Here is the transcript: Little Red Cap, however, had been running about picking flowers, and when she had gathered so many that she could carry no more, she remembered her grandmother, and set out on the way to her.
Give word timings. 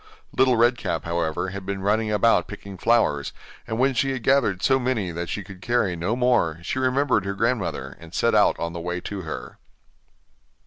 Little 0.35 0.57
Red 0.57 0.79
Cap, 0.79 1.03
however, 1.05 1.49
had 1.49 1.63
been 1.63 1.83
running 1.83 2.11
about 2.11 2.47
picking 2.47 2.75
flowers, 2.75 3.33
and 3.67 3.77
when 3.77 3.93
she 3.93 4.13
had 4.13 4.23
gathered 4.23 4.63
so 4.63 4.79
many 4.79 5.11
that 5.11 5.29
she 5.29 5.43
could 5.43 5.61
carry 5.61 5.95
no 5.95 6.15
more, 6.15 6.57
she 6.63 6.79
remembered 6.79 7.23
her 7.23 7.35
grandmother, 7.35 7.95
and 7.99 8.11
set 8.11 8.33
out 8.33 8.57
on 8.57 8.73
the 8.73 8.81
way 8.81 8.99
to 9.01 9.21
her. 9.21 9.59